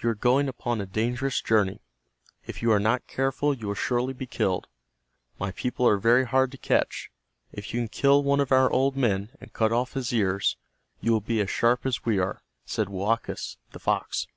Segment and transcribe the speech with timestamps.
[0.00, 1.80] You are going upon a dangerous journey.
[2.46, 4.68] If you are not careful you will surely be killed.
[5.36, 7.10] My people are very hard to catch.
[7.50, 10.56] If you can kill one of our old men, and cut off his ears,
[11.00, 14.28] you will be as sharp as we are," said Woakus, the fox.